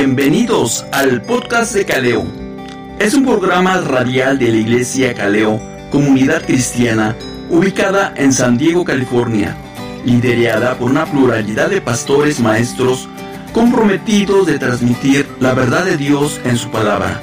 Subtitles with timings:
[0.00, 2.24] Bienvenidos al podcast de Caleo.
[3.00, 5.60] Es un programa radial de la Iglesia Caleo,
[5.90, 7.16] comunidad cristiana,
[7.50, 9.56] ubicada en San Diego, California,
[10.04, 13.08] liderada por una pluralidad de pastores maestros
[13.52, 17.20] comprometidos de transmitir la verdad de Dios en su palabra,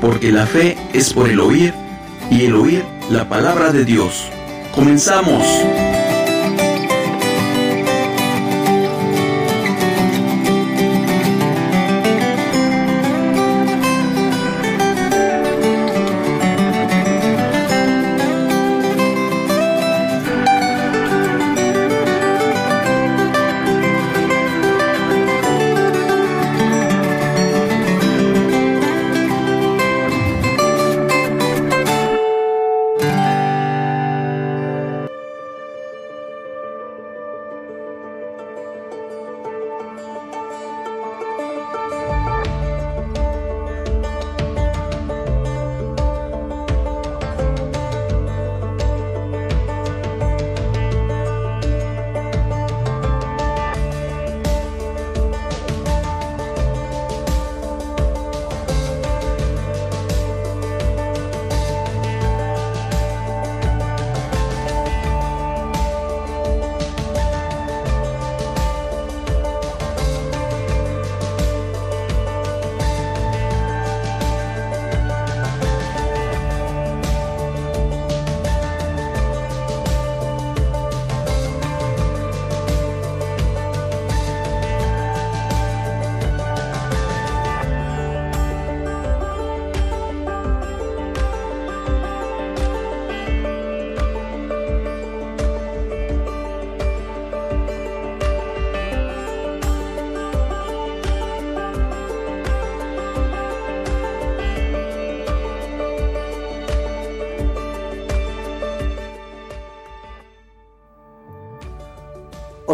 [0.00, 1.74] porque la fe es por el oír
[2.30, 4.30] y el oír la palabra de Dios.
[4.74, 5.44] Comenzamos.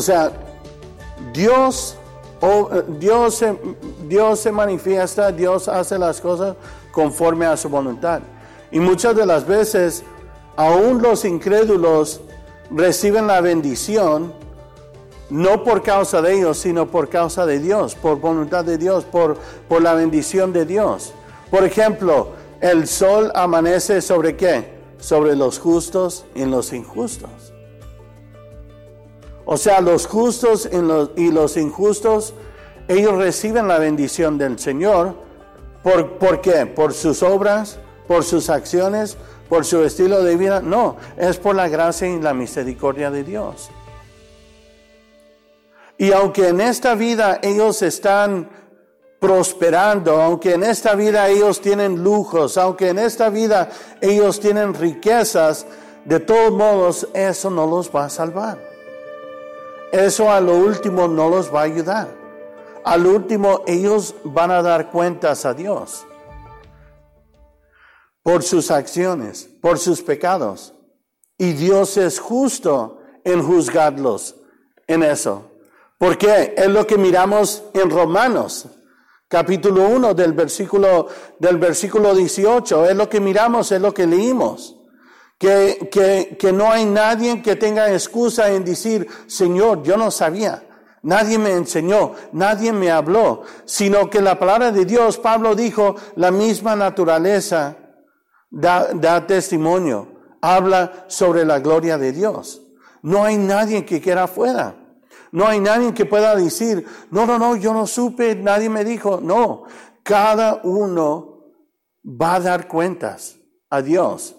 [0.05, 0.33] Sea,
[1.33, 1.97] Dios,
[2.41, 3.59] eh, Dios, se,
[4.07, 6.57] Dios se manifiesta, Dios hace las cosas
[6.93, 8.21] conforme a su voluntad.
[8.71, 10.05] Y muchas de las veces,
[10.57, 12.21] aún los incrédulos
[12.71, 14.33] reciben la bendición,
[15.31, 19.39] no por causa de ellos, sino por causa de Dios, por voluntad de Dios, por,
[19.69, 21.13] por la bendición de Dios.
[21.51, 22.29] Por ejemplo,
[22.61, 24.75] el sol amanece sobre qué?
[24.99, 27.54] Sobre los justos y los injustos.
[29.47, 30.69] O sea, los justos
[31.17, 32.35] y los, injustos,
[32.89, 35.15] ellos reciben la bendición del Señor.
[35.83, 36.67] ¿Por, ¿Por qué?
[36.67, 39.19] Por sus obras, por sus acciones,
[39.49, 40.61] por su estilo de vida.
[40.61, 43.71] No, es por la gracia y la misericordia de Dios.
[45.99, 48.49] Y aunque en esta vida ellos están
[49.21, 53.71] prosperando, aunque en esta vida ellos tienen lujos, aunque en esta vida
[54.01, 55.67] ellos tienen riquezas,
[56.05, 58.74] de todos modos eso no los va a salvar.
[59.95, 62.09] Eso a lo último no los va a ayudar.
[62.85, 66.05] Al último ellos van a dar cuentas a Dios
[68.21, 70.75] por sus acciones, por sus pecados.
[71.39, 74.35] Y Dios es justo en juzgarlos
[74.89, 75.53] en eso.
[75.97, 78.67] Porque es lo que miramos en Romanos,
[79.29, 81.07] capítulo 1 del versículo,
[81.39, 82.87] del versículo 18.
[82.87, 84.77] Es lo que miramos, es lo que leímos.
[85.45, 90.67] Que, que, que no hay nadie que tenga excusa en decir, Señor, yo no sabía.
[91.03, 96.31] Nadie me enseñó, nadie me habló, sino que la palabra de Dios, Pablo dijo, la
[96.31, 97.77] misma naturaleza
[98.51, 100.09] da, da testimonio,
[100.41, 102.63] habla sobre la gloria de Dios.
[103.03, 104.77] No hay nadie que quiera afuera.
[105.31, 109.21] No hay nadie que pueda decir, no, no, no, yo no supe, nadie me dijo.
[109.21, 109.65] No,
[110.03, 111.51] cada uno
[112.03, 113.37] va a dar cuentas
[113.69, 114.37] a Dios.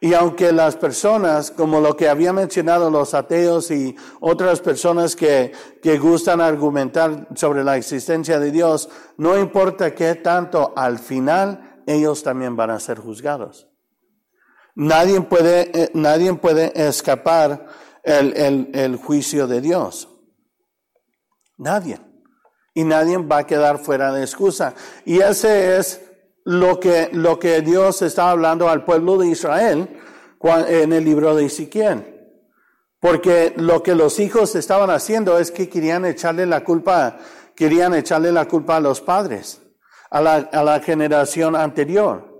[0.00, 5.52] Y aunque las personas, como lo que había mencionado los ateos y otras personas que,
[5.82, 12.22] que gustan argumentar sobre la existencia de Dios, no importa qué tanto, al final ellos
[12.22, 13.68] también van a ser juzgados.
[14.74, 17.66] Nadie puede, eh, nadie puede escapar
[18.02, 20.10] el, el, el juicio de Dios.
[21.56, 21.98] Nadie.
[22.74, 24.74] Y nadie va a quedar fuera de excusa.
[25.06, 26.05] Y ese es
[26.46, 29.88] lo que, lo que Dios está hablando al pueblo de Israel
[30.68, 32.30] en el libro de Ezequiel.
[33.00, 37.18] Porque lo que los hijos estaban haciendo es que querían echarle la culpa,
[37.56, 39.60] querían echarle la culpa a los padres,
[40.08, 42.36] a la, a la generación anterior.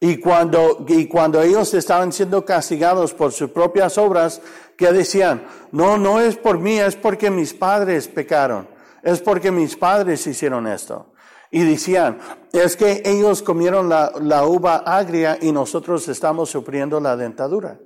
[0.00, 4.42] Y cuando, y cuando ellos estaban siendo castigados por sus propias obras,
[4.76, 8.66] que decían, no, no es por mí, es porque mis padres pecaron,
[9.04, 11.12] es porque mis padres hicieron esto.
[11.50, 12.18] Y decían,
[12.52, 17.80] es que ellos comieron la, la uva agria y nosotros estamos sufriendo la dentadura.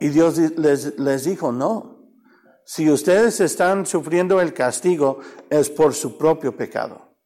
[0.00, 2.02] Y Dios les, les dijo, no,
[2.64, 7.16] si ustedes están sufriendo el castigo es por su propio pecado,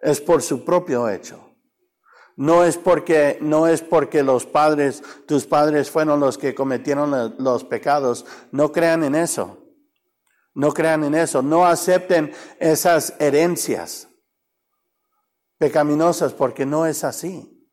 [0.00, 1.52] es por su propio hecho.
[2.34, 7.64] No es porque, no es porque los padres, tus padres fueron los que cometieron los
[7.64, 8.24] pecados.
[8.50, 9.58] No crean en eso.
[10.54, 11.42] No crean en eso.
[11.42, 14.08] No acepten esas herencias
[15.62, 17.70] pecaminosas porque no es así.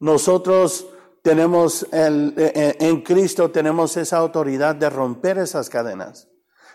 [0.00, 0.88] Nosotros
[1.22, 6.28] tenemos el, eh, eh, en Cristo tenemos esa autoridad de romper esas cadenas,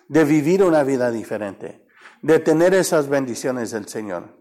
[0.07, 1.85] de vivir una vida diferente,
[2.21, 4.39] de tener esas bendiciones del Señor.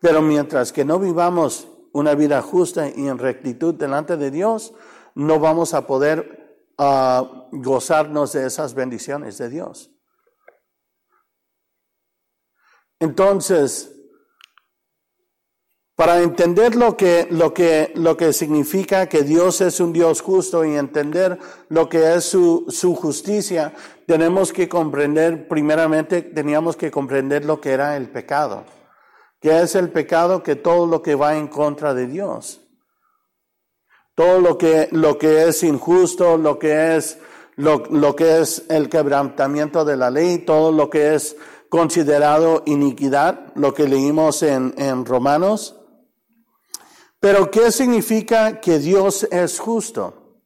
[0.00, 4.74] Pero mientras que no vivamos una vida justa y en rectitud delante de Dios,
[5.14, 9.92] no vamos a poder ah, gozarnos de esas bendiciones de Dios.
[13.00, 13.94] Entonces,
[15.98, 20.64] para entender lo que, lo que, lo que significa que Dios es un Dios justo
[20.64, 21.38] y entender
[21.70, 23.74] lo que es su, su justicia,
[24.06, 28.64] tenemos que comprender, primeramente, teníamos que comprender lo que era el pecado.
[29.40, 30.42] ¿Qué es el pecado?
[30.42, 32.60] Que todo lo que va en contra de Dios.
[34.14, 37.18] Todo lo que, lo que es injusto, lo que es,
[37.56, 41.36] lo, lo que es el quebrantamiento de la ley, todo lo que es
[41.68, 45.76] considerado iniquidad, lo que leímos en, en Romanos.
[47.20, 50.38] Pero ¿qué significa que Dios es justo?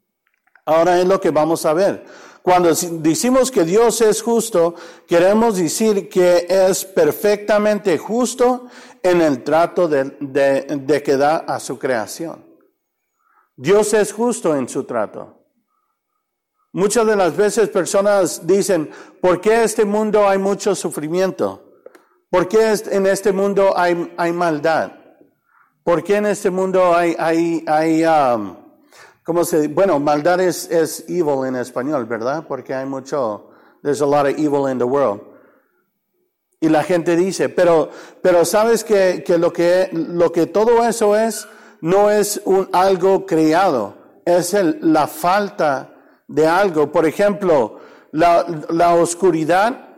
[0.65, 2.05] Ahora es lo que vamos a ver.
[2.43, 4.75] Cuando decimos que Dios es justo,
[5.07, 8.67] queremos decir que es perfectamente justo
[9.01, 12.45] en el trato de, de, que da a su creación.
[13.57, 15.42] Dios es justo en su trato.
[16.73, 21.63] Muchas de las veces personas dicen, ¿por qué este mundo hay mucho sufrimiento?
[22.31, 24.93] ¿Por qué en este mundo hay, hay maldad?
[25.85, 28.57] ¿Por qué en este mundo hay, hay, hay um,
[29.25, 32.45] ¿Cómo se Bueno, maldad es, es evil en español, ¿verdad?
[32.49, 33.51] Porque hay mucho,
[33.83, 35.21] there's a lot of evil in the world.
[36.59, 37.91] Y la gente dice, pero,
[38.23, 41.47] pero sabes que, que, lo que lo que todo eso es,
[41.81, 45.92] no es un algo creado, es el, la falta
[46.33, 46.91] de algo.
[46.91, 47.79] Por ejemplo,
[48.11, 49.89] la, la oscuridad,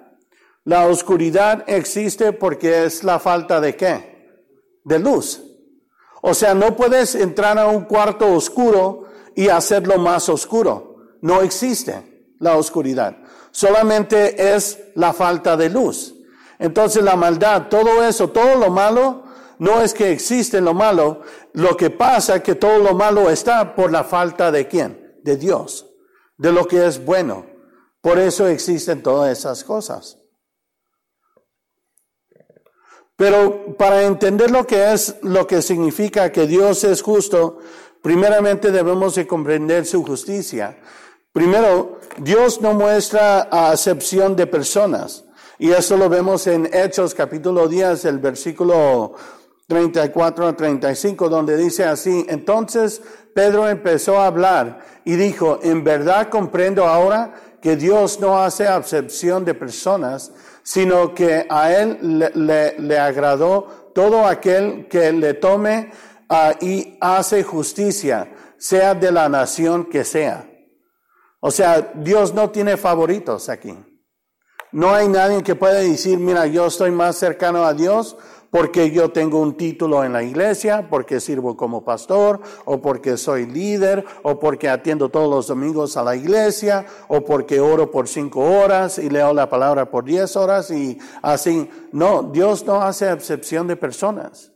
[0.64, 4.42] la oscuridad existe porque es la falta de qué?
[4.84, 5.42] De luz.
[6.22, 10.96] O sea, no puedes entrar a un cuarto oscuro y hacerlo más oscuro.
[11.20, 13.16] No existe la oscuridad.
[13.50, 16.14] Solamente es la falta de luz.
[16.58, 19.24] Entonces la maldad, todo eso, todo lo malo,
[19.58, 21.22] No es que existe lo malo,
[21.52, 25.14] lo que pasa es que todo lo malo está por la falta de quién?
[25.22, 25.86] De Dios,
[26.36, 27.46] de lo que es bueno.
[28.00, 30.18] Por eso existen todas esas cosas.
[33.16, 37.58] Pero para entender lo que es, lo que significa que Dios es justo,
[38.02, 40.78] primeramente debemos de comprender su justicia.
[41.32, 45.24] Primero, Dios no muestra acepción de personas.
[45.58, 49.14] Y eso lo vemos en Hechos capítulo 10, el versículo
[49.66, 53.00] 34 a 35, donde dice así, entonces
[53.34, 59.44] Pedro empezó a hablar y dijo, en verdad comprendo ahora que Dios no hace acepción
[59.44, 65.90] de personas, sino que a él le, agradó todo aquel que le tome
[66.28, 70.46] ah, y hace justicia, sea de la nación que sea.
[71.40, 73.74] O sea, Dios no tiene favoritos aquí.
[74.72, 78.16] No hay nadie que pueda decir, mira, yo estoy más cercano a Dios
[78.54, 83.46] porque yo tengo un título en la iglesia, porque sirvo como pastor, o porque soy
[83.46, 88.42] líder, o porque atiendo todos los domingos a la iglesia, o porque oro por cinco
[88.42, 91.68] horas y leo la palabra por diez horas y así.
[91.90, 94.52] No, Dios no hace excepción de personas.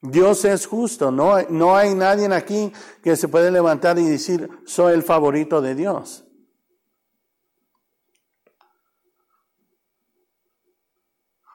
[0.00, 4.94] Dios es justo, no, no hay nadie aquí que se puede levantar y decir, soy
[4.94, 6.27] el favorito de Dios.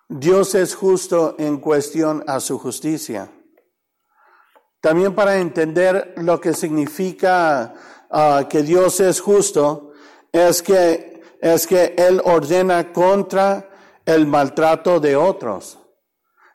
[0.10, 3.32] Dios es justo en cuestión a su justicia.
[4.82, 7.74] También para entender lo que significa
[8.12, 9.94] ah, que Dios es justo,
[10.32, 13.70] es que, es que Él ordena contra
[14.06, 15.80] el maltrato de otros.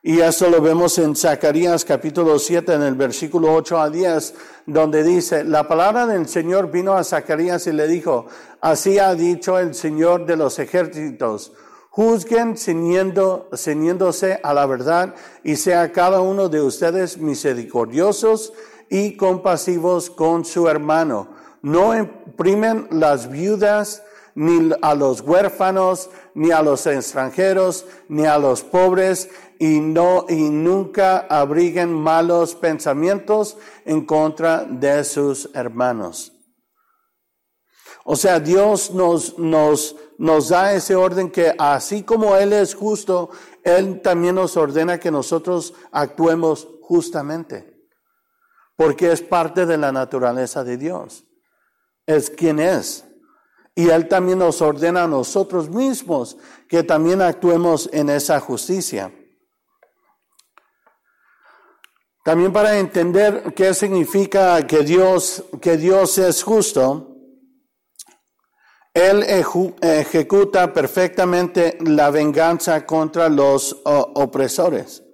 [0.03, 4.35] Y eso lo vemos en Zacarías capítulo 7 en el versículo 8 a 10,
[4.67, 8.27] donde dice, la palabra del Señor vino a Zacarías y le dijo,
[8.61, 11.53] así ha dicho el Señor de los ejércitos,
[11.99, 18.53] Juzguen ceñiéndose a la verdad y sea cada uno de ustedes misericordiosos
[18.89, 21.31] y compasivos con su hermano.
[21.61, 24.05] No imprimen las viudas,
[24.37, 29.29] ni a los huérfanos, ni a los extranjeros, ni a los pobres,
[29.59, 36.33] y no, y nunca abriguen malos pensamientos en contra de sus hermanos.
[38.05, 43.31] O sea, Dios nos, nos, nos da ese orden que así como Él es justo,
[43.63, 47.89] Él también nos ordena que nosotros actuemos justamente.
[48.77, 51.25] Porque es parte de la naturaleza de Dios.
[52.05, 53.05] Es quien es.
[53.77, 56.37] Y Él también nos ordena a nosotros mismos
[56.69, 59.13] que también actuemos en esa justicia.
[62.25, 67.08] También para entender qué significa que Dios, que Dios es justo,
[68.99, 69.25] él
[69.81, 75.05] ejecuta perfectamente la venganza contra los opresores.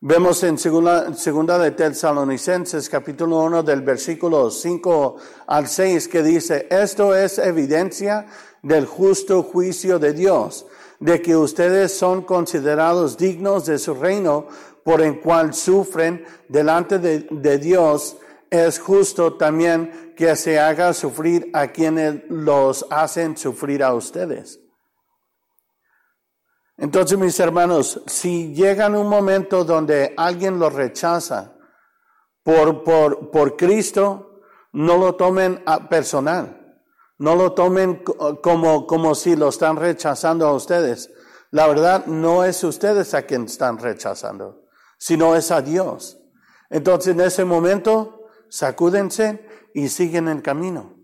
[0.00, 5.16] Vemos en segunda, segunda de Tesalonicenses capítulo 1 del versículo 5
[5.46, 8.26] al 6 que dice, esto es evidencia
[8.62, 10.66] del justo juicio de Dios,
[10.98, 14.46] de que ustedes son considerados dignos de su reino
[14.82, 18.18] por el cual sufren delante de, de Dios
[18.54, 24.60] es justo también que se haga sufrir a quienes los hacen sufrir a ustedes.
[26.76, 31.56] Entonces, mis hermanos, si llega un momento donde alguien lo rechaza
[32.42, 34.40] por, por, por Cristo,
[34.72, 36.60] no lo tomen a personal.
[37.18, 38.02] No lo tomen
[38.42, 41.12] como, como si lo están rechazando a ustedes.
[41.52, 44.64] La verdad no es ustedes a quien están rechazando,
[44.98, 46.18] sino es a Dios.
[46.70, 50.94] Entonces, en ese momento, sacúdense y siguen el camino.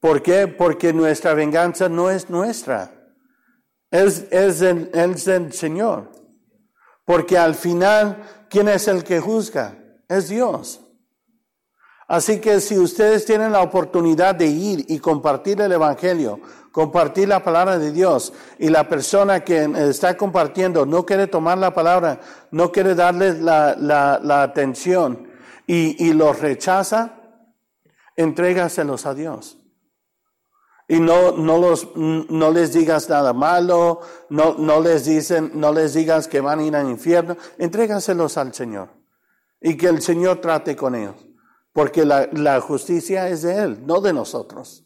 [0.00, 0.48] ¿Por qué?
[0.48, 2.92] Porque nuestra venganza no es nuestra,
[3.92, 6.10] es, es, el, es el Señor.
[7.04, 9.78] Porque al final, ¿quién es el que juzga?
[10.08, 10.80] Es Dios.
[12.08, 16.40] Así que si ustedes tienen la oportunidad de ir y compartir el Evangelio,
[16.72, 21.74] compartir la palabra de Dios, y la persona que está compartiendo no quiere tomar la
[21.74, 22.20] palabra,
[22.50, 25.28] no quiere darles la, la, atención,
[25.66, 27.17] y, los rechaza,
[28.18, 29.58] entrégaselos a Dios.
[30.88, 35.94] Y no, no, los, no les digas nada malo, no, no, les dicen, no les
[35.94, 38.90] digas que van a ir al infierno, entrégaselos al Señor.
[39.60, 41.14] Y que el Señor trate con ellos.
[41.72, 44.84] Porque la, la justicia es de Él, no de nosotros.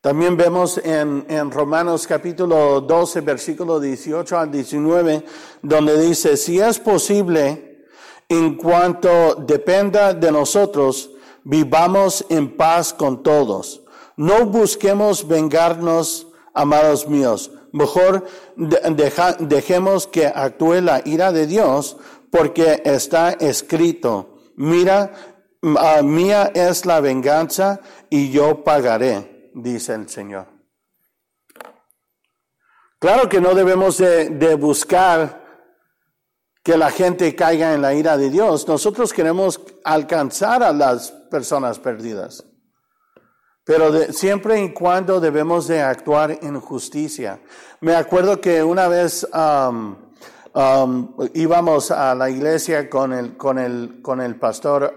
[0.00, 5.24] También vemos en, en, Romanos capítulo 12, versículo 18 al 19,
[5.62, 7.71] donde dice, si es posible,
[8.28, 11.10] en cuanto dependa de nosotros,
[11.44, 13.82] vivamos en paz con todos.
[14.16, 21.96] No busquemos vengarnos, amados míos, Mejor dejemos que actúe la ira de Dios
[22.30, 25.12] porque está escrito, mira,
[25.78, 30.46] ah, mía es la venganza y yo pagaré, dice el Señor.
[32.98, 35.41] Claro que no debemos de buscar
[36.62, 38.66] que la gente caiga en la ira de Dios.
[38.68, 42.44] Nosotros queremos alcanzar a las personas perdidas.
[43.64, 47.40] Pero siempre y cuando debemos de actuar en justicia.
[47.80, 49.26] Me acuerdo que una vez
[51.34, 54.94] íbamos a la iglesia con el, con el, con el pastor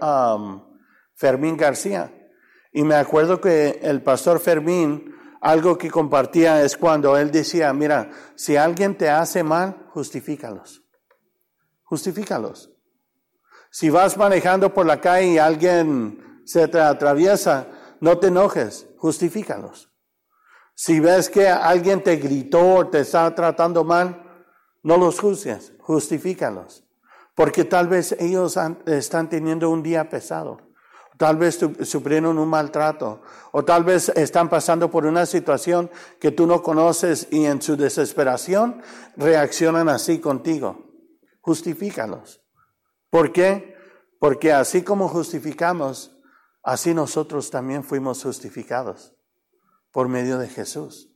[1.16, 2.12] Fermín García.
[2.72, 8.10] Y me acuerdo que el pastor Fermín, algo que compartía es cuando él decía, mira,
[8.36, 10.85] si alguien te hace mal, justifícalos.
[11.86, 12.72] Justifícalos.
[13.72, 17.68] Si vas manejando por la calle y alguien se te atraviesa,
[18.00, 19.92] no te enojes, justifícalos.
[20.76, 24.24] Si ves que alguien te gritó o te está tratando mal,
[24.84, 26.84] no los juzgues, justifícalos.
[27.34, 30.60] Porque tal vez ellos están teniendo un día pesado.
[31.18, 33.22] Tal vez sufrieron un maltrato.
[33.52, 35.90] O tal vez están pasando por una situación
[36.20, 38.82] que tú no conoces y en su desesperación
[39.16, 40.86] reaccionan así contigo.
[41.46, 42.42] Justifícalos.
[43.10, 43.76] ¿Por qué?
[44.20, 46.16] Porque así como justificamos,
[46.66, 49.14] Así nosotros también fuimos justificados
[49.92, 51.12] por medio de Jesús.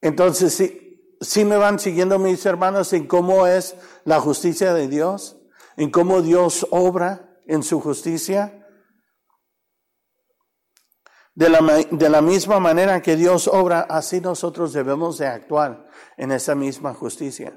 [0.00, 0.56] Entonces,
[1.20, 5.40] si, me van siguiendo mis hermanos en cómo es la justicia de Dios,
[5.76, 8.66] en cómo Dios obra en su justicia.
[11.36, 16.32] De la, de la misma manera que Dios obra, así nosotros debemos de actuar en
[16.32, 17.56] esa misma justicia.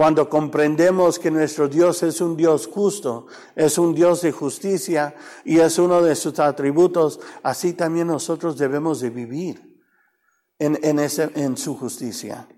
[0.00, 5.14] Cuando comprendemos que nuestro Dios es un Dios justo, es un Dios de justicia
[5.44, 9.78] y es uno de sus atributos, así también nosotros debemos de vivir
[10.58, 12.48] en, en, ese, en su justicia.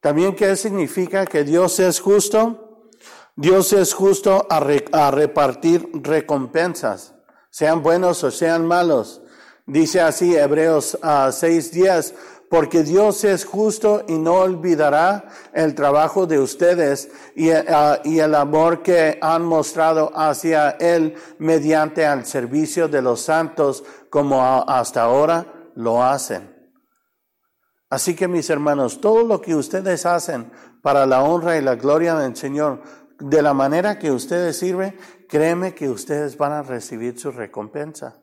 [0.00, 2.88] También, ¿qué significa que Dios es justo?
[3.36, 4.56] Dios es justo a,
[4.92, 7.14] a repartir recompensas,
[7.50, 9.20] sean buenos o sean malos.
[9.68, 16.38] Dice así Hebreos 6:10, ah, porque Dios es justo y no olvidará el trabajo de
[16.38, 23.22] ustedes y, ah, el amor que han mostrado hacia Él mediante al servicio de los
[23.22, 26.54] santos como hasta ahora lo hacen.
[27.88, 30.50] Así que mis hermanos, todo lo que ustedes hacen
[30.82, 32.82] para la honra y la gloria del Señor,
[33.18, 34.96] de la manera que ustedes sirven,
[35.28, 38.22] créeme que ustedes van a recibir su recompensa,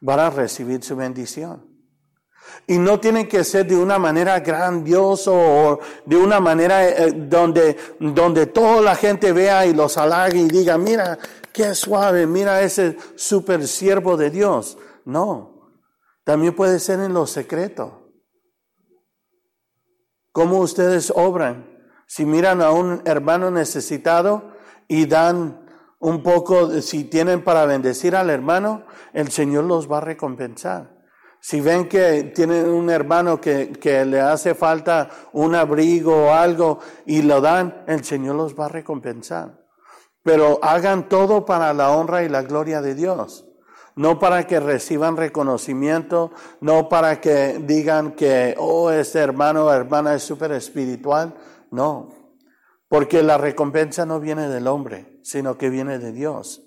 [0.00, 1.73] van a recibir su bendición.
[2.66, 7.76] Y no tiene que ser de una manera grandiosa o de una manera eh, donde,
[8.00, 11.18] donde toda la gente vea y los halague y diga, mira,
[11.52, 14.78] qué suave, mira ese super siervo de Dios.
[15.04, 15.70] No,
[16.24, 18.10] también puede ser en lo secreto.
[20.32, 21.70] ¿Cómo ustedes obran?
[22.06, 24.52] Si miran a un hermano necesitado
[24.88, 25.64] y dan
[26.00, 30.93] un poco, si tienen para bendecir al hermano, el Señor los va a recompensar.
[31.46, 36.78] Si ven que tienen un hermano que, que, le hace falta un abrigo o algo
[37.04, 39.62] y lo dan, el Señor los va a recompensar.
[40.22, 43.44] Pero hagan todo para la honra y la gloria de Dios.
[43.94, 46.30] No para que reciban reconocimiento,
[46.62, 51.34] no para que digan que, oh, este hermano o hermana es súper espiritual.
[51.70, 52.08] No,
[52.88, 56.63] porque la recompensa no viene del hombre, sino que viene de Dios.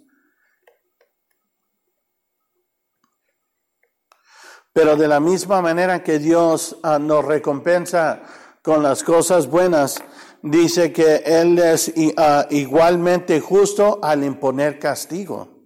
[4.78, 8.22] Pero de la misma manera que Dios ah, nos recompensa
[8.62, 10.04] con las cosas buenas,
[10.44, 15.58] dice que Él es ah, igualmente justo al imponer castigo.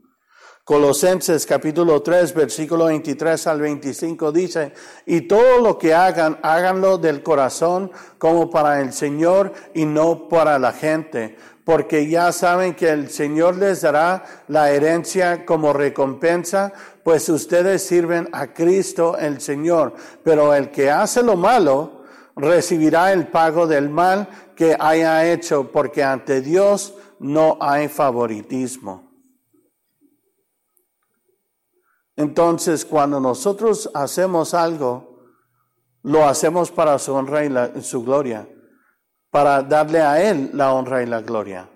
[0.63, 4.71] Colosenses capítulo 3, versículo 23 al 25 dice,
[5.05, 10.57] y todo lo que hagan, háganlo del corazón como para el Señor y no para
[10.57, 17.29] la gente, porque ya saben que el Señor les dará la herencia como recompensa, pues
[17.29, 19.93] ustedes sirven a Cristo el Señor.
[20.23, 22.03] Pero el que hace lo malo
[22.35, 29.11] recibirá el pago del mal que haya hecho, porque ante Dios no hay favoritismo.
[32.15, 35.19] Entonces, cuando nosotros hacemos algo,
[36.03, 38.47] lo hacemos para su honra y su gloria
[39.31, 41.69] para darle a Él la honra y la gloria.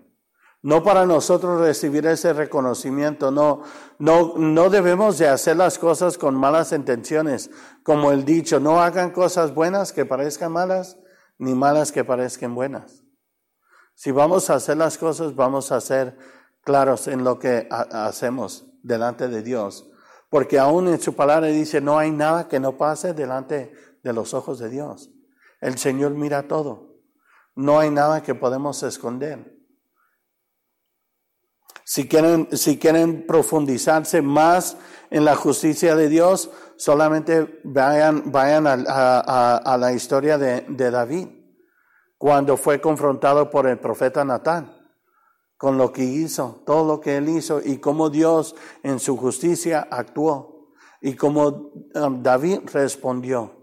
[0.62, 3.62] No para nosotros recibir ese reconocimiento, no,
[4.00, 7.52] no, no debemos de hacer las cosas con malas intenciones.
[7.84, 10.98] Como el dicho, no hagan cosas buenas que parezcan malas,
[11.38, 13.04] ni malas que parezcan buenas.
[13.94, 16.18] Si vamos a hacer las cosas, vamos a ser
[16.62, 19.90] claros en lo que hacemos delante de Dios.
[20.30, 23.72] Porque aún en su palabra dice, no hay nada que no pase delante
[24.04, 25.12] de los ojos de Dios.
[25.62, 26.95] El Señor mira todo.
[27.56, 29.56] No hay nada que podemos esconder.
[31.86, 34.76] Si quieren, si quieren profundizarse más
[35.12, 41.28] en la justicia de Dios, solamente vayan, vayan a, la historia de, de, David,
[42.18, 44.76] cuando fue confrontado por el profeta Natán,
[45.58, 49.88] con lo que hizo, todo lo que él hizo y cómo Dios en su justicia
[49.90, 53.55] actuó y cómo um, David respondió.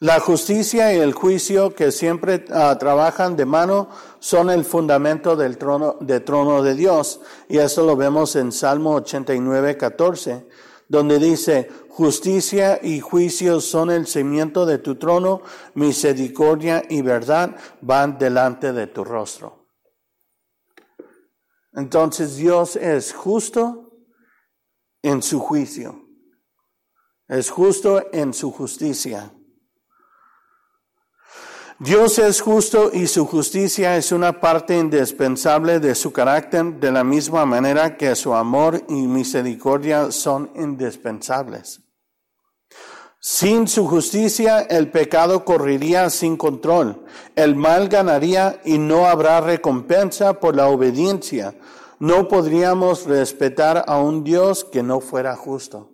[0.00, 5.56] La justicia y el juicio que siempre ah, trabajan de mano son el fundamento del
[5.56, 7.20] trono, de trono de Dios.
[7.48, 10.46] Y eso lo vemos en Salmo 89, 14,
[10.86, 15.40] donde dice, justicia y juicio son el cimiento de tu trono,
[15.72, 19.66] misericordia y verdad van delante de tu rostro.
[21.72, 23.94] Entonces Dios es justo
[25.00, 26.06] en su juicio,
[27.28, 29.32] es justo en su justicia.
[31.78, 37.04] Dios es justo y su justicia es una parte indispensable de su carácter de la
[37.04, 41.82] misma manera que su amor y misericordia son indispensables.
[43.20, 50.40] Sin su justicia el pecado correría sin control, el mal ganaría y no habrá recompensa
[50.40, 51.54] por la obediencia.
[51.98, 55.90] No podríamos respetar a un Dios que no fuera justo.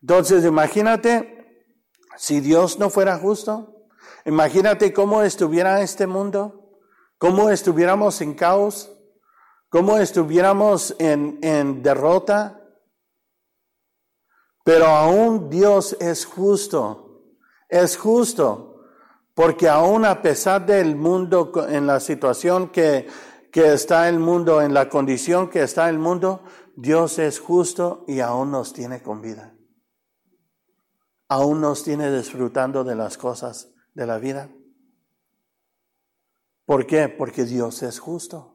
[0.00, 1.68] Entonces imagínate
[2.16, 3.73] si Dios no fuera justo.
[4.24, 6.80] Imagínate cómo estuviera este mundo,
[7.18, 8.90] cómo estuviéramos en caos,
[9.68, 12.60] cómo estuviéramos en, en derrota.
[14.64, 17.34] Pero aún Dios es justo,
[17.68, 18.80] es justo,
[19.34, 23.06] porque aún a pesar del mundo, en la situación que,
[23.52, 26.44] que está el mundo, en la condición que está el mundo,
[26.76, 29.54] Dios es justo y aún nos tiene con vida.
[31.28, 34.50] Aún nos tiene disfrutando de las cosas de la vida.
[36.66, 37.08] ¿Por qué?
[37.08, 38.54] Porque Dios es justo.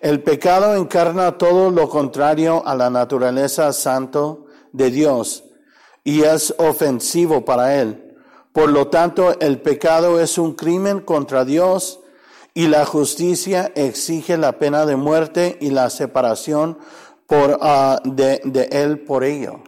[0.00, 5.44] El pecado encarna todo lo contrario a la naturaleza santo de Dios
[6.02, 8.14] y es ofensivo para Él.
[8.52, 12.00] Por lo tanto, el pecado es un crimen contra Dios
[12.54, 16.78] y la justicia exige la pena de muerte y la separación
[17.26, 19.60] por, ah, de, él por ello.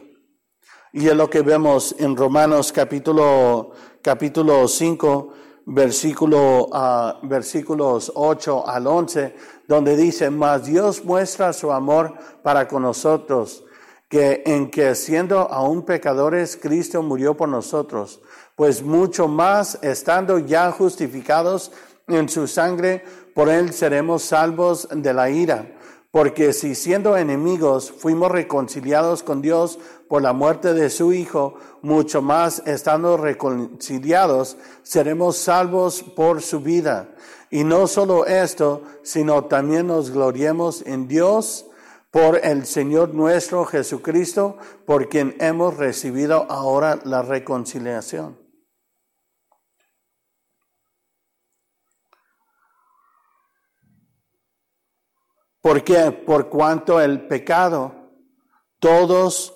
[0.92, 3.72] Y es lo que vemos en Romanos capítulo,
[4.02, 5.32] capítulo 5,
[5.66, 9.34] versículo, uh, versículos 8 al 11,
[9.66, 13.64] donde dice, mas Dios muestra su amor para con nosotros,
[14.08, 18.20] que en que siendo aún pecadores, Cristo murió por nosotros,
[18.54, 21.72] pues mucho más, estando ya justificados,
[22.08, 25.72] en su sangre, por él seremos salvos de la ira.
[26.10, 32.22] Porque si siendo enemigos fuimos reconciliados con Dios por la muerte de su Hijo, mucho
[32.22, 37.08] más estando reconciliados seremos salvos por su vida.
[37.50, 41.66] Y no solo esto, sino también nos gloriemos en Dios
[42.10, 48.45] por el Señor nuestro Jesucristo, por quien hemos recibido ahora la reconciliación.
[55.66, 56.12] ¿Por qué?
[56.12, 57.92] Por cuanto el pecado,
[58.78, 59.52] todos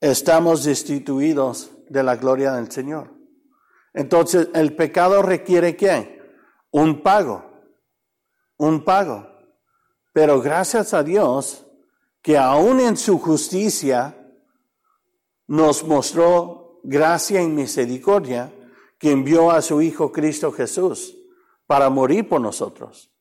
[0.00, 3.14] estamos destituidos de la gloria del Señor.
[3.94, 6.20] Entonces, el pecado requiere qué?
[6.72, 7.48] Un pago,
[8.56, 9.28] un pago.
[10.12, 11.64] Pero gracias a Dios
[12.20, 14.28] que aún en su justicia
[15.46, 18.52] nos mostró gracia y misericordia
[18.98, 21.16] que envió a su Hijo Cristo Jesús
[21.68, 23.12] para morir por nosotros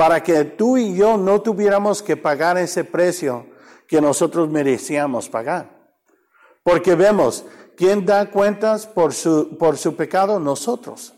[0.00, 3.44] para que tú y yo no tuviéramos que pagar ese precio
[3.86, 5.92] que nosotros merecíamos pagar.
[6.62, 7.44] Porque vemos,
[7.76, 10.40] ¿quién da cuentas por su, por su pecado?
[10.40, 11.12] Nosotros.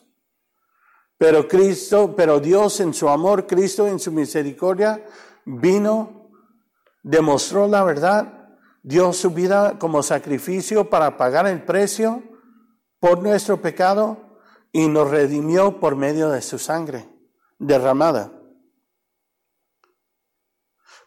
[1.17, 5.07] Pero Cristo, pero Dios en su amor, Cristo en su misericordia,
[5.45, 6.33] vino,
[7.05, 8.49] demostró la verdad,
[8.83, 12.21] dio su vida como sacrificio para pagar el precio
[12.99, 14.41] por nuestro pecado
[14.73, 17.09] y nos redimió por medio de su sangre
[17.61, 18.42] derramada.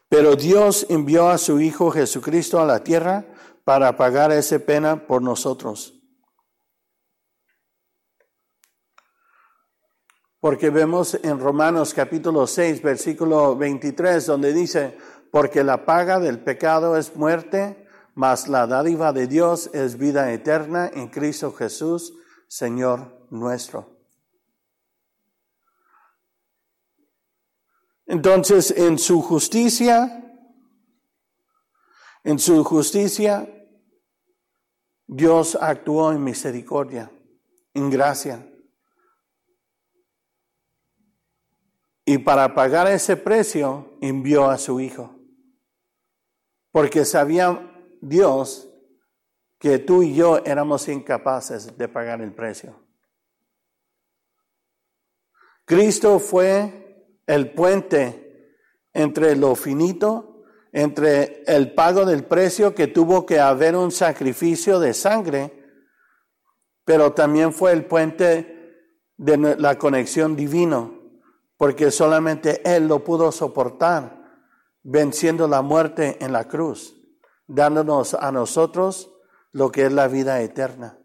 [0.10, 3.26] Pero Dios envió a su Hijo Jesucristo a la tierra
[3.64, 5.94] para pagar esa pena por nosotros.
[10.40, 14.96] Porque vemos en Romanos capítulo 6, versículo 23, donde dice,
[15.32, 20.90] porque la paga del pecado es muerte, mas la dádiva de Dios es vida eterna
[20.94, 22.14] en Cristo Jesús,
[22.48, 23.95] Señor nuestro.
[28.06, 30.22] Entonces, en su justicia,
[32.24, 33.48] en su justicia,
[35.08, 37.12] Dios actuó en misericordia,
[37.74, 38.48] en gracia.
[42.06, 45.16] Y para pagar ese precio, envió a su Hijo.
[46.72, 48.70] Porque sabía Dios
[49.58, 52.80] que tú y yo éramos incapaces de pagar el precio.
[55.66, 56.85] Cristo fue
[57.28, 58.54] el puente
[58.94, 64.94] entre lo finito, entre el pago del precio que tuvo que haber un sacrificio de
[64.94, 65.64] sangre,
[66.84, 68.84] pero también fue el puente
[69.18, 71.00] de la conexión divino,
[71.58, 74.24] porque solamente Él lo pudo soportar,
[74.84, 76.96] venciendo la muerte en la cruz
[77.48, 79.12] dándonos a nosotros
[79.52, 81.00] lo que es la vida eterna.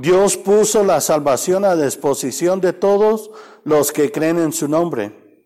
[0.00, 3.32] Dios puso la salvación a disposición de todos
[3.64, 5.42] los que creen en su nombre.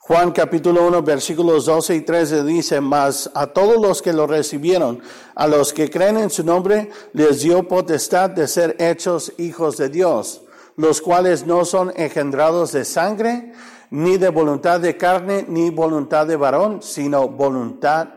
[0.00, 5.00] Juan capítulo 1 versículos 12 y 13 dice, mas a todos los que lo recibieron,
[5.36, 9.88] a los que creen en su nombre, les dio potestad de ser hechos hijos de
[9.88, 10.42] Dios,
[10.74, 13.52] los cuales no son engendrados de sangre,
[13.90, 18.08] ni de voluntad de carne, ni voluntad de varón, sino voluntad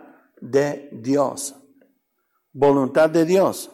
[0.41, 1.53] de Dios.
[2.51, 3.69] Voluntad de Dios.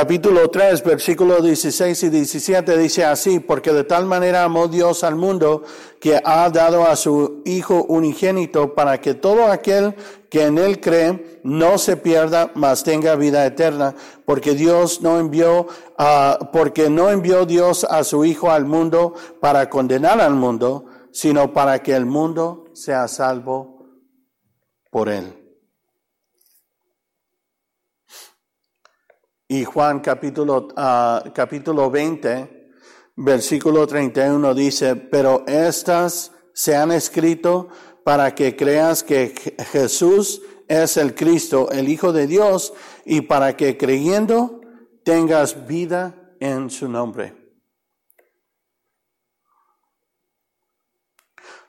[0.00, 5.16] Capítulo 3, versículos 16 y 17 dice así, porque de tal manera amó Dios al
[5.16, 5.64] mundo
[5.98, 9.96] que ha dado a su Hijo unigénito para que todo aquel
[10.30, 15.62] que en él cree no se pierda, mas tenga vida eterna, porque Dios no envió,
[15.98, 21.52] uh, porque no envió Dios a su Hijo al mundo para condenar al mundo, sino
[21.52, 23.82] para que el mundo sea salvo
[24.92, 25.37] por él.
[29.50, 32.70] Y Juan capítulo, uh, capítulo 20,
[33.16, 37.68] versículo 31 dice, pero estas se han escrito
[38.04, 39.32] para que creas que
[39.72, 42.74] Jesús es el Cristo, el Hijo de Dios,
[43.06, 44.60] y para que creyendo
[45.02, 47.34] tengas vida en su nombre.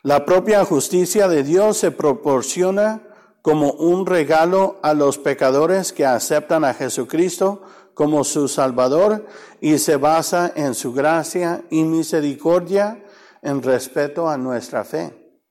[0.04, 3.09] La propia justicia de Dios se proporciona
[3.50, 7.64] como un regalo a los pecadores que aceptan a Jesucristo
[7.96, 9.26] como su Salvador
[9.60, 13.04] y se basa en su gracia y misericordia
[13.42, 15.42] en respeto a nuestra fe.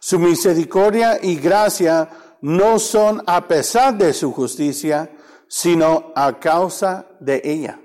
[0.00, 2.10] Su misericordia y gracia
[2.42, 5.10] no son a pesar de su justicia,
[5.48, 7.80] sino a causa de ella.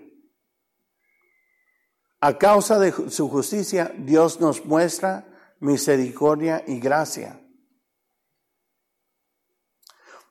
[2.20, 5.26] A causa de su justicia, Dios nos muestra
[5.62, 7.39] misericordia y gracia.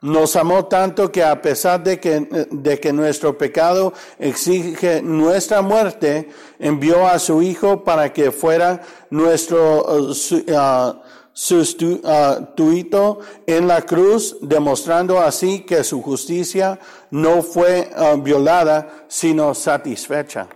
[0.01, 2.21] Nos amó tanto que a pesar de que,
[2.53, 6.29] de que nuestro pecado exige nuestra muerte,
[6.61, 8.81] envió a su Hijo para que fuera
[9.11, 16.79] nuestro uh, uh, sustituto en la cruz, demostrando así que su justicia
[17.11, 20.49] no fue uh, violada, sino satisfecha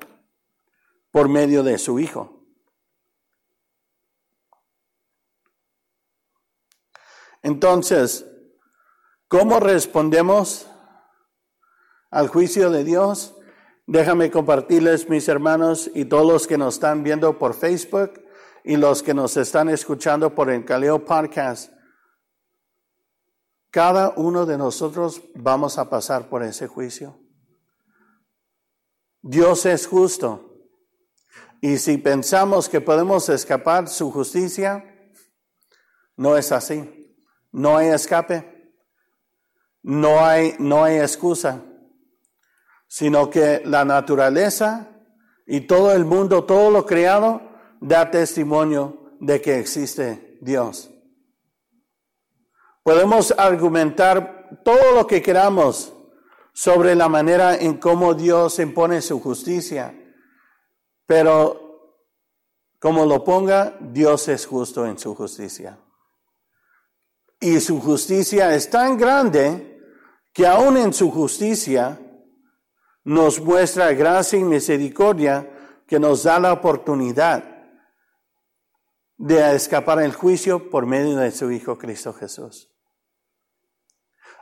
[1.10, 2.38] por medio de su Hijo.
[7.42, 8.24] Entonces,
[9.32, 10.66] ¿Cómo respondemos
[12.10, 13.34] al juicio de Dios?
[13.86, 18.22] Déjame compartirles, mis hermanos, y todos los que nos están viendo por Facebook
[18.62, 21.72] y los que nos están escuchando por el Caleo Podcast.
[23.70, 27.18] Cada uno de nosotros vamos a pasar por ese juicio.
[29.22, 30.58] Dios es justo.
[31.62, 34.84] Y si pensamos que podemos escapar su justicia,
[36.18, 37.16] no es así.
[37.50, 38.51] No hay escape.
[39.82, 41.62] No hay, no hay excusa,
[42.86, 44.88] sino que la naturaleza
[45.46, 47.40] y todo el mundo, todo lo creado,
[47.80, 50.90] da testimonio de que existe Dios.
[52.82, 55.92] Podemos argumentar todo lo que queramos
[56.52, 59.94] sobre la manera en cómo Dios impone su justicia,
[61.06, 61.62] pero
[62.78, 65.78] como lo ponga, Dios es justo en su justicia.
[67.40, 69.71] Y su justicia es tan grande
[70.32, 72.00] que aún en su justicia
[73.04, 75.48] nos muestra gracia y misericordia
[75.86, 77.44] que nos da la oportunidad
[79.16, 82.70] de escapar el juicio por medio de su Hijo Cristo Jesús.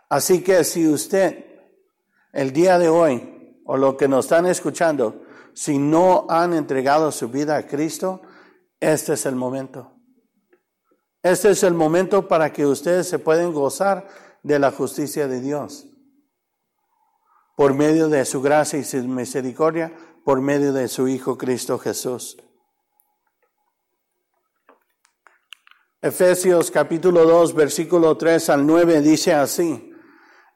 [0.09, 1.45] Así que si usted
[2.33, 7.29] el día de hoy o lo que nos están escuchando, si no han entregado su
[7.29, 8.23] vida a Cristo,
[8.81, 9.93] Este es el momento.
[11.23, 14.09] Este es el momento para que ustedes se puedan gozar
[14.43, 15.87] de la justicia de Dios.
[17.57, 19.93] Por medio de su gracia y su misericordia,
[20.25, 22.37] por medio de su Hijo Cristo Jesús.
[26.03, 29.93] Efesios capítulo 2, versículo 3 al 9 dice así,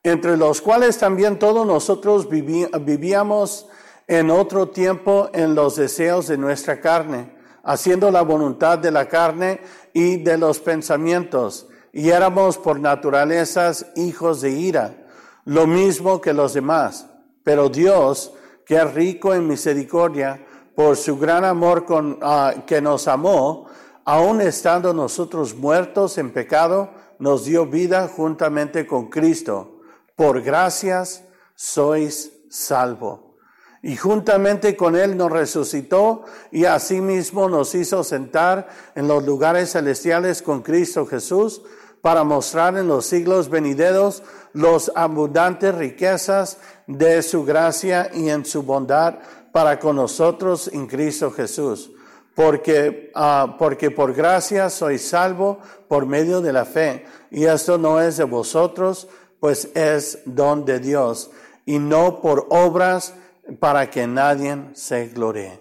[0.03, 3.69] entre los cuales también todos nosotros vivíamos
[4.07, 9.61] en otro tiempo en los deseos de nuestra carne, haciendo la voluntad de la carne
[9.93, 15.07] y de los pensamientos, y éramos por naturalezas hijos de ira,
[15.45, 17.07] lo mismo que los demás.
[17.45, 18.33] Pero Dios,
[18.67, 23.67] que es rico en misericordia, por su gran amor con, ah, que nos amó,
[24.05, 29.79] aun estando nosotros muertos en pecado, nos dio vida juntamente con Cristo.
[30.17, 31.23] Por gracias
[31.55, 33.37] sois salvo.
[33.83, 40.43] Y juntamente con Él nos resucitó y asimismo nos hizo sentar en los lugares celestiales
[40.43, 41.63] con Cristo Jesús
[42.05, 48.63] para mostrar en los siglos venideros los abundantes riquezas de su gracia y en su
[48.63, 49.21] bondad
[49.53, 51.91] para con nosotros en Cristo Jesús
[52.35, 57.07] porque, ah, porque por gracia soy salvo por medio de la fe.
[57.31, 59.09] Y esto no es de vosotros,
[59.41, 61.31] pues es don de Dios,
[61.65, 63.15] y no por obras
[63.61, 65.61] para que nadie se glorie.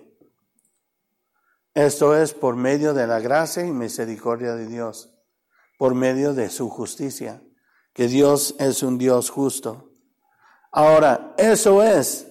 [1.76, 5.13] Esto es por medio de la gracia y misericordia de Dios,
[5.78, 7.42] por medio de su justicia,
[7.94, 9.92] que Dios es un Dios justo.
[10.72, 12.28] Ahora, eso es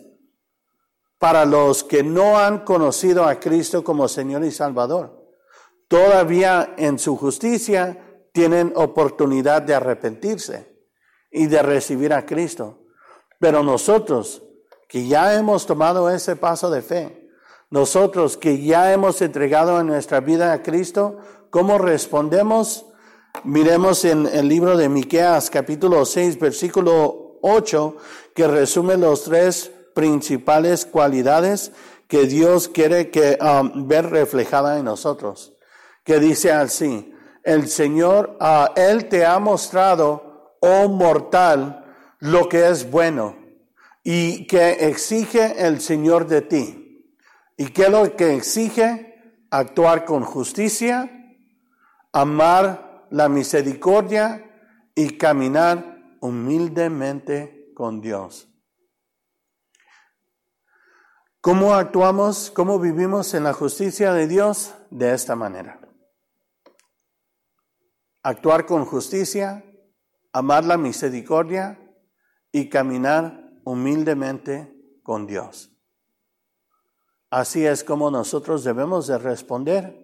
[1.18, 5.22] para los que no han conocido a Cristo como Señor y Salvador.
[5.86, 10.84] Todavía en su justicia tienen oportunidad de arrepentirse
[11.30, 12.86] y de recibir a Cristo.
[13.38, 14.42] Pero nosotros
[14.88, 17.30] que ya hemos tomado ese paso de fe,
[17.70, 21.18] nosotros que ya hemos entregado en nuestra vida a Cristo,
[21.50, 22.86] ¿cómo respondemos?
[23.44, 27.96] Miremos en el libro de Miqueas capítulo 6 versículo 8
[28.36, 31.72] que resume los tres principales cualidades
[32.06, 35.54] que Dios quiere que um, ver reflejada en nosotros.
[36.04, 41.84] Que dice así, el Señor, uh, Él te ha mostrado, oh mortal,
[42.20, 43.36] lo que es bueno
[44.04, 47.08] y que exige el Señor de ti.
[47.56, 49.08] ¿Y qué es lo que exige?
[49.50, 51.10] Actuar con justicia,
[52.12, 54.42] amar la misericordia
[54.94, 58.48] y caminar humildemente con Dios.
[61.42, 64.74] ¿Cómo actuamos, cómo vivimos en la justicia de Dios?
[64.90, 65.78] De esta manera.
[68.22, 69.62] Actuar con justicia,
[70.32, 71.78] amar la misericordia
[72.50, 75.70] y caminar humildemente con Dios.
[77.28, 80.02] Así es como nosotros debemos de responder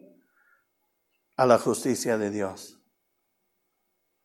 [1.39, 2.78] a la justicia de Dios,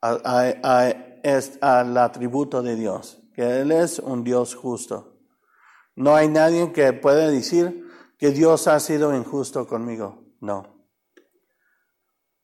[0.03, 5.17] al atributo de Dios, que Él es un Dios justo.
[5.95, 7.87] No hay nadie que pueda decir
[8.17, 10.23] que Dios ha sido injusto conmigo.
[10.39, 10.87] No.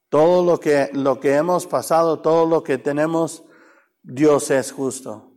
[0.10, 3.44] Todo lo que, lo que hemos pasado, todo lo que tenemos,
[4.02, 5.34] Dios es justo.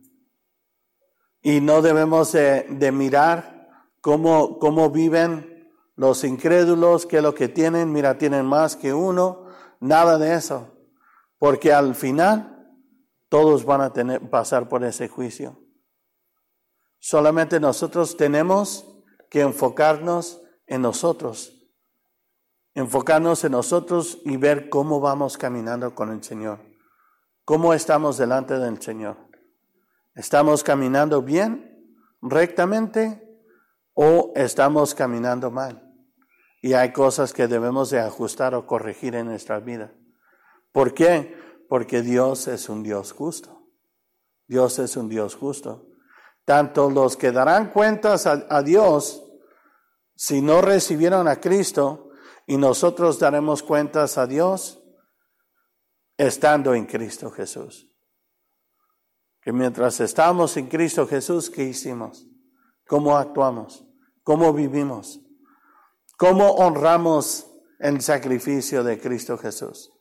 [1.41, 3.67] Y no debemos de, de mirar
[3.99, 9.45] cómo, cómo viven los incrédulos, que lo que tienen, mira, tienen más que uno,
[9.79, 10.72] nada de eso.
[11.43, 12.71] Porque al final
[13.27, 15.59] todos van a tener, pasar por ese juicio.
[16.99, 18.87] Solamente nosotros tenemos
[19.29, 21.67] que enfocarnos en nosotros,
[22.73, 26.61] enfocarnos en nosotros y ver cómo vamos caminando con el Señor,
[27.43, 29.17] cómo estamos delante del Señor.
[30.15, 33.21] ¿Estamos caminando bien, rectamente,
[33.93, 35.93] o estamos caminando mal?
[36.61, 39.93] Y hay cosas que debemos de ajustar o corregir en nuestra vida.
[40.73, 41.37] ¿Por qué?
[41.69, 43.69] Porque Dios es un Dios justo.
[44.47, 45.87] Dios es un Dios justo.
[46.43, 49.23] Tanto los que darán cuentas a, Dios
[50.15, 52.09] si no recibieron a Cristo
[52.45, 54.83] y nosotros daremos cuentas a Dios
[56.17, 57.89] estando en Cristo Jesús.
[59.41, 62.27] Que mientras estamos en Cristo Jesús, ¿qué hicimos?
[62.87, 63.85] ¿Cómo actuamos?
[64.23, 65.21] ¿Cómo vivimos?
[66.17, 67.47] ¿Cómo honramos
[67.79, 69.92] el sacrificio de Cristo Jesús?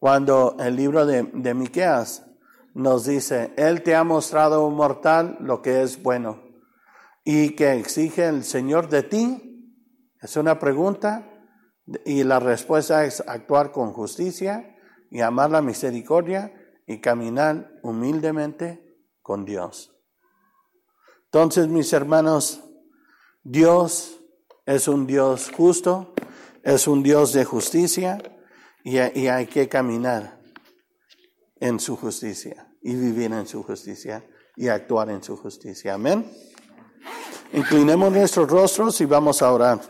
[0.00, 2.26] Cuando el libro de, de Miqueas
[2.72, 6.42] nos dice, Él te ha mostrado, mortal, lo que es bueno.
[7.22, 9.76] Y que exige el Señor de ti,
[10.22, 11.30] es una pregunta,
[12.06, 14.74] y la respuesta es actuar con justicia
[15.10, 16.54] y amar la misericordia
[16.86, 19.94] y caminar humildemente con Dios.
[21.26, 22.64] Entonces, mis hermanos,
[23.42, 24.18] Dios
[24.64, 26.14] es un Dios justo,
[26.62, 28.18] es un Dios de justicia
[28.84, 30.40] y, hay que caminar
[31.56, 34.24] en su justicia y vivir en su justicia
[34.56, 35.94] y actuar en su justicia.
[35.94, 36.30] Amén.
[37.52, 39.80] Inclinemos nuestros rostros y vamos a orar.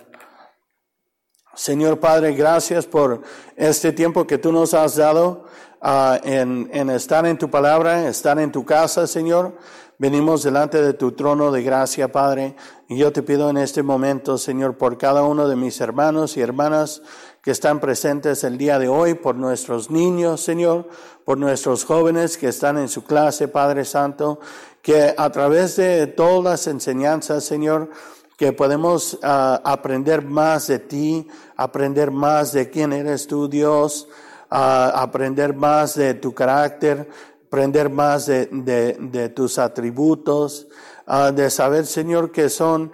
[1.55, 3.23] Señor Padre, gracias por
[3.57, 5.45] este tiempo que tú nos has dado
[5.83, 9.59] uh, en, en estar en tu palabra, estar en tu casa, Señor.
[9.99, 12.57] Venimos delante de tu trono de gracia, Padre,
[12.89, 16.41] y yo te pido en este momento, Señor, por cada uno de mis hermanos y
[16.41, 17.03] hermanas
[17.43, 20.89] que están presentes el día de hoy, por nuestros niños, Señor,
[21.25, 24.41] por nuestros jóvenes que están en su clase, Padre Santo,
[24.83, 27.91] que a través de todas las enseñanzas, Señor,
[28.37, 34.09] que podemos uh, aprender más de ti, aprender más de quién eres tú, Dios,
[34.51, 34.55] uh,
[34.95, 37.09] aprender más de tu carácter,
[37.47, 40.69] aprender más de, de, tus atributos,
[41.07, 42.93] uh, de saber, Señor, que son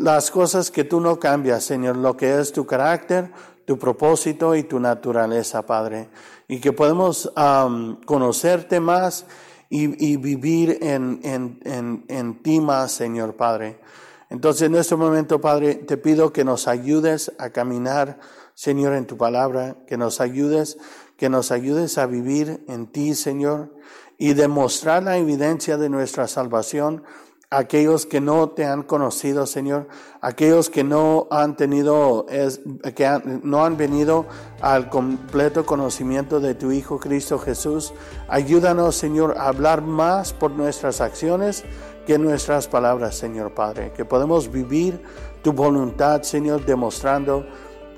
[0.00, 3.32] las cosas que tú no cambias, Señor, lo que es tu carácter,
[3.64, 6.08] tu propósito y tu naturaleza, Padre.
[6.48, 7.32] Y que podemos
[8.04, 9.26] conocerte más
[9.68, 11.20] y, vivir en,
[12.08, 13.78] en ti más, Señor Padre.
[14.28, 18.18] Entonces, en este momento, Padre, te pido que nos ayudes a caminar,
[18.54, 20.78] Señor, en tu palabra, que nos ayudes,
[21.16, 23.72] que nos ayudes a vivir en ti, Señor,
[24.18, 27.04] y demostrar la evidencia de nuestra salvación
[27.50, 29.88] aquellos que no te han conocido, Señor,
[30.20, 32.60] aquellos que no han tenido, es,
[32.94, 33.08] que
[33.42, 34.26] no han venido
[34.60, 37.92] al completo conocimiento de tu Hijo Cristo Jesús.
[38.28, 41.64] Ayúdanos, Señor, a hablar más por nuestras acciones
[42.06, 45.02] que nuestras palabras, Señor Padre, que podemos vivir
[45.42, 47.46] tu voluntad, Señor, demostrando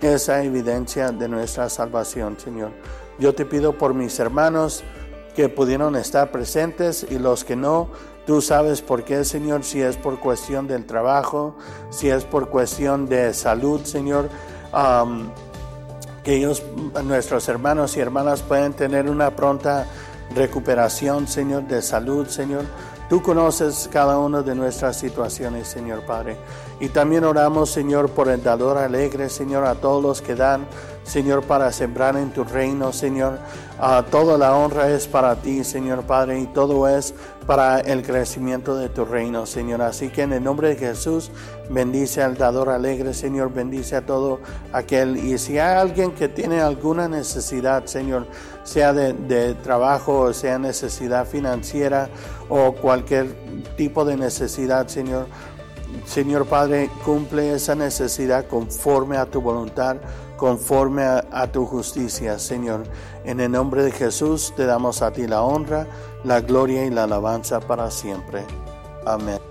[0.01, 2.71] esa evidencia de nuestra salvación, Señor.
[3.19, 4.85] Yo te pido por mis hermanos
[5.35, 7.91] que pudieron estar presentes y los que no,
[8.29, 11.55] Tú sabes por qué, Señor, si es por cuestión del trabajo,
[11.89, 14.29] si es por cuestión de salud, Señor.
[16.23, 16.63] que ellos,
[17.05, 19.87] nuestros hermanos y hermanas, pueden tener una pronta
[20.35, 22.67] recuperación, Señor, de salud, Señor.
[23.09, 26.37] Tú conoces cada una de nuestras situaciones, Señor Padre.
[26.81, 30.67] Y también oramos, Señor, por el dador alegre, Señor, a todos los que dan,
[31.03, 33.39] Señor, para sembrar en tu reino, Señor.
[33.81, 37.15] Uh, toda la honra es para ti, Señor Padre, y todo es
[37.47, 39.83] para el crecimiento de tu reino, Señor.
[39.83, 41.33] Así que en el nombre de Jesús,
[41.69, 44.39] bendice al dador alegre, Señor, bendice a todo
[44.73, 45.17] aquel.
[45.17, 48.27] Y si hay alguien que tiene alguna necesidad, Señor,
[48.63, 52.09] sea de trabajo, sea necesidad financiera
[52.49, 53.35] o cualquier
[53.77, 55.27] tipo de necesidad, Señor,
[56.07, 59.97] Señor Padre, cumple esa necesidad conforme a tu voluntad,
[60.37, 62.85] conforme a, tu justicia, Señor.
[63.25, 65.87] En el nombre de Jesús te damos a ti la honra,
[66.25, 68.45] la gloria y la alabanza para siempre.
[69.05, 69.48] Amén.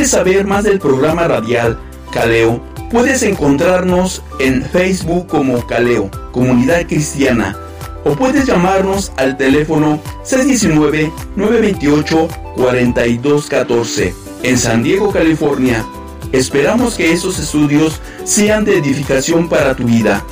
[0.00, 1.78] Quieres saber más del programa radial
[2.10, 7.54] Caleo, puedes encontrarnos en Facebook como Caleo, Comunidad Cristiana,
[8.04, 10.00] o puedes llamarnos al teléfono
[11.36, 15.84] 619-928-4214 en San Diego, California.
[16.32, 20.24] Esperamos que esos estudios sean de edificación para tu vida.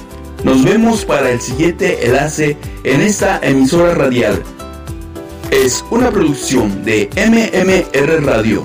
[0.44, 4.42] Nos vemos para el siguiente enlace en esta emisora radial.
[5.50, 8.64] Es una producción de MMR Radio.